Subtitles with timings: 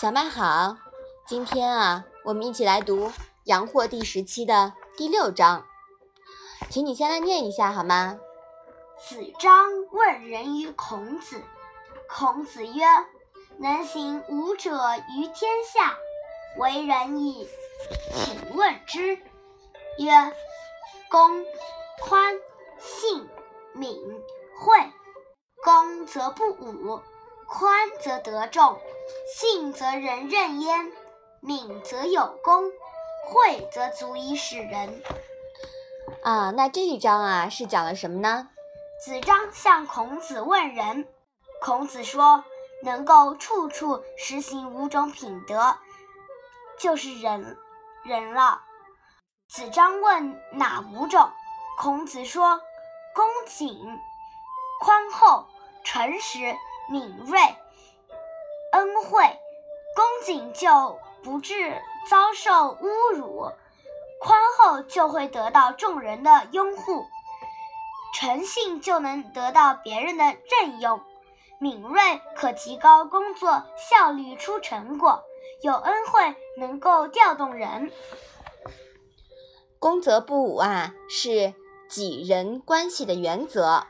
[0.00, 0.76] 小麦好，
[1.26, 3.08] 今天啊，我们一起来读
[3.46, 5.66] 《阳货》第十期的第六章，
[6.70, 8.16] 请你先来念一下好吗？
[8.96, 11.42] 子张问仁于孔子，
[12.08, 12.84] 孔子曰
[13.58, 14.70] ：“能行五者
[15.16, 15.98] 于天下，
[16.58, 17.48] 为仁矣。
[18.14, 19.18] 请问之。”
[19.98, 20.32] 曰
[21.10, 21.44] ：“公、
[22.02, 22.36] 宽、
[22.78, 23.28] 信、
[23.72, 23.98] 敏、
[24.60, 24.92] 惠。
[25.64, 27.02] 公则不武，
[27.48, 28.78] 宽则得众。”
[29.34, 30.92] 信则人任焉，
[31.40, 32.70] 敏则有功，
[33.26, 35.02] 惠则足以使人。
[36.22, 38.48] 啊，那这一章啊是讲了什么呢？
[39.04, 41.06] 子张向孔子问仁，
[41.60, 42.44] 孔子说，
[42.82, 45.76] 能够处处实行五种品德，
[46.78, 47.56] 就是仁
[48.04, 48.62] 人了。
[49.48, 51.30] 子张问哪五种？
[51.78, 52.60] 孔子说，
[53.14, 53.78] 恭谨、
[54.80, 55.46] 宽厚、
[55.84, 56.56] 诚实、
[56.90, 57.38] 敏锐。
[58.78, 59.24] 恩惠，
[59.96, 63.50] 恭谨就不致遭受侮辱；
[64.20, 67.02] 宽厚就会得到众人的拥护；
[68.14, 71.00] 诚信就能得到别人的任用；
[71.58, 75.24] 敏锐可提高工作效率出成果；
[75.60, 77.90] 有恩惠能够调动人。
[79.80, 81.52] 公则不武啊，是
[81.88, 83.88] 己人关系的原则。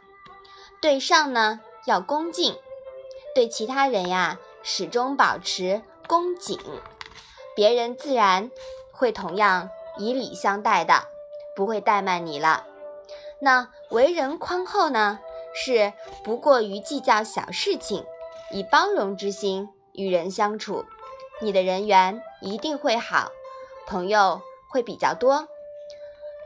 [0.81, 2.57] 对上呢要恭敬，
[3.35, 4.39] 对其他人呀。
[4.63, 6.59] 始终保持恭谨，
[7.55, 8.51] 别人自然
[8.93, 11.05] 会同样以礼相待的，
[11.57, 12.65] 不会怠慢你了。
[13.41, 15.21] 那为人宽厚呢？
[15.55, 15.93] 是
[16.23, 18.05] 不过于计较小事情，
[18.53, 20.85] 以包容之心与人相处，
[21.41, 23.31] 你的人缘一定会好，
[23.87, 25.49] 朋友会比较多。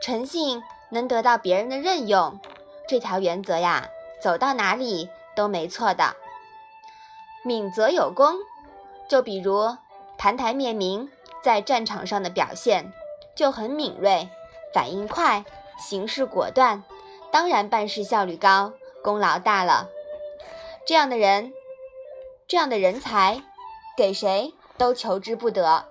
[0.01, 2.39] 诚信能得到别人的任用，
[2.87, 3.89] 这条原则呀，
[4.21, 6.15] 走到哪里都没错的。
[7.45, 8.37] 敏则有功，
[9.09, 9.75] 就比如
[10.17, 11.11] 澹台灭明
[11.43, 12.93] 在战场上的表现
[13.35, 14.29] 就很敏锐，
[14.73, 15.43] 反应快，
[15.77, 16.85] 行事果断，
[17.33, 18.71] 当然办事效率高，
[19.03, 19.89] 功劳大了。
[20.85, 21.51] 这样的人，
[22.47, 23.41] 这样的人才，
[23.97, 25.83] 给谁都求之不得。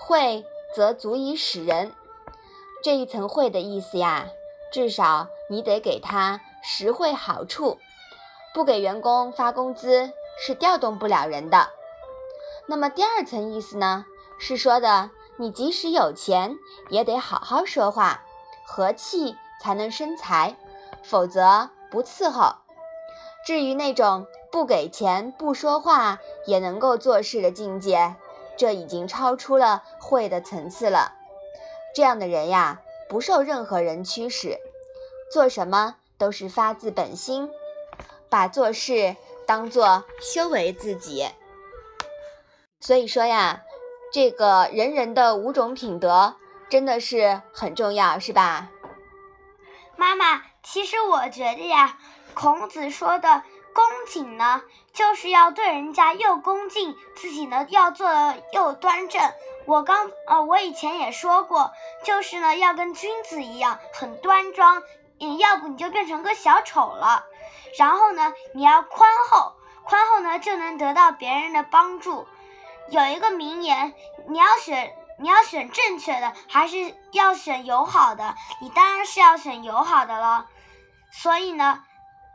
[0.00, 1.92] 惠则足以使人，
[2.82, 4.26] 这一层惠的意思呀，
[4.72, 7.78] 至少你得给他实惠好处，
[8.52, 10.12] 不给员工发工资。
[10.38, 11.68] 是调动不了人的。
[12.66, 14.06] 那么第二层意思呢，
[14.38, 16.56] 是说的你即使有钱，
[16.88, 18.22] 也得好好说话，
[18.66, 20.56] 和气才能生财，
[21.02, 22.56] 否则不伺候。
[23.46, 28.14] 至于那种不给钱不说话也能够做事的境界，
[28.56, 31.12] 这已经超出了会的层次了。
[31.94, 34.58] 这样的人呀，不受任何人驱使，
[35.30, 37.50] 做什么都是发自本心，
[38.30, 39.16] 把做事。
[39.46, 41.28] 当做修为自己，
[42.80, 43.62] 所以说呀，
[44.12, 46.36] 这个人人的五种品德
[46.68, 48.70] 真的是很重要，是吧？
[49.96, 51.98] 妈妈，其实我觉得呀，
[52.34, 54.62] 孔子说的恭谨呢，
[54.92, 58.08] 就是要对人家又恭敬，自己呢要做
[58.52, 59.22] 又端正。
[59.66, 61.72] 我刚呃，我以前也说过，
[62.02, 64.82] 就是呢要跟君子一样，很端庄，
[65.20, 67.24] 嗯，要不你就变成个小丑了。
[67.78, 69.54] 然后呢，你要宽厚，
[69.84, 72.26] 宽厚呢就能得到别人的帮助。
[72.90, 73.94] 有一个名言，
[74.28, 78.34] 你要选，你要选正确的，还是要选友好的？
[78.60, 80.46] 你当然是要选友好的了。
[81.10, 81.84] 所以呢，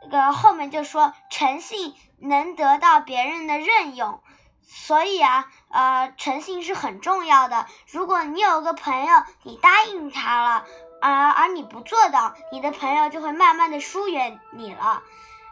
[0.02, 4.22] 那个后面就说诚信能得到别人的任用。
[4.62, 7.66] 所以啊，呃，诚信是很重要的。
[7.88, 10.64] 如果你有个朋友，你答应他了。
[11.00, 15.02] 而而你不做到，你的朋友就会慢慢的疏远你了。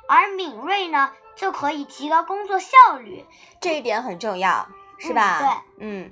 [0.07, 3.27] 而敏锐呢，就可以提高工作效率，
[3.61, 4.67] 这一点很重要，
[4.99, 5.39] 是吧？
[5.39, 6.11] 对，嗯，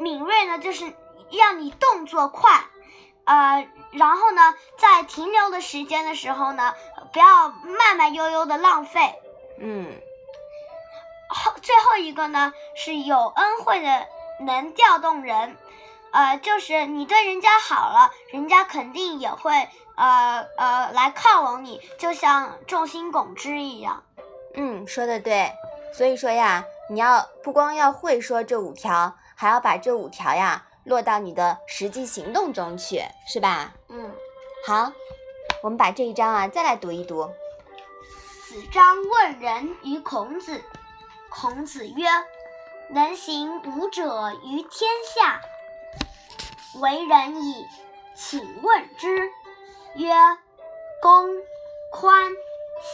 [0.00, 0.92] 敏锐呢，就是
[1.30, 2.64] 让你动作快，
[3.24, 6.74] 呃，然后呢，在停留的时间的时候呢，
[7.12, 9.14] 不要慢慢悠悠的浪费。
[9.58, 10.00] 嗯，
[11.28, 14.06] 后最后一个呢，是有恩惠的，
[14.40, 15.56] 能调动人。
[16.16, 24.02] 呃，就是你对人家好了，人家肯定也会呃呃来靠拢你，就像众星拱之一样。
[24.54, 25.52] 嗯，说的对。
[25.92, 33.74] 所以说呀，你要不光要会说这五条，还要把这五条呀落到你的实际行动中去，是吧？
[33.90, 34.10] 嗯。
[34.66, 34.92] 好，
[35.62, 37.30] 我们把这一章啊再来读一读。
[38.46, 40.64] 子张问仁于孔子，
[41.28, 42.06] 孔子曰
[42.88, 45.42] ：“能行五者于天下。”
[46.80, 47.66] 为人矣，
[48.14, 49.30] 请问之。
[49.94, 50.12] 曰：
[51.00, 51.28] 公、
[51.92, 52.32] 宽、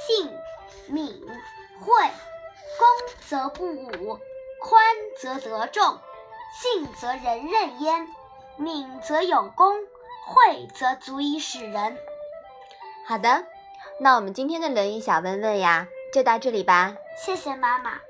[0.06, 0.30] 信、
[0.88, 1.20] 敏、
[1.80, 2.10] 惠。
[2.78, 2.88] 公
[3.28, 4.18] 则不武，
[4.60, 4.82] 宽
[5.20, 5.98] 则得众，
[6.60, 8.08] 信则人任焉，
[8.56, 9.76] 敏则有功，
[10.26, 11.98] 惠则足以使人。
[13.06, 13.44] 好的，
[14.00, 16.96] 那我们今天的《论语》小问问呀，就到这里吧。
[17.16, 18.00] 谢谢妈妈。